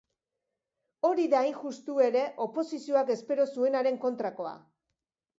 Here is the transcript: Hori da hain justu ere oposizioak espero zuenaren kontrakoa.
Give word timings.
Hori 1.09 1.25
da 1.33 1.41
hain 1.47 1.57
justu 1.57 1.97
ere 2.05 2.23
oposizioak 2.45 3.11
espero 3.17 3.45
zuenaren 3.57 4.01
kontrakoa. 4.07 4.55